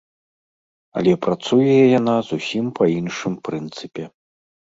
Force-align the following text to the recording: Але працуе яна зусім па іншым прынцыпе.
Але 1.01 1.11
працуе 1.25 1.75
яна 1.99 2.15
зусім 2.29 2.65
па 2.79 2.83
іншым 2.97 3.33
прынцыпе. 3.49 4.03